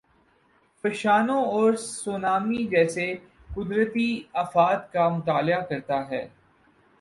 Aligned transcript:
فشانوں 0.83 1.43
اور 1.45 1.73
سونامی 1.73 2.63
جیسی 2.67 3.13
قدرتی 3.55 4.09
آفات 4.33 4.91
کا 4.93 5.07
مطالعہ 5.09 5.61
کرتا 5.61 6.01
ہی۔ 6.11 6.21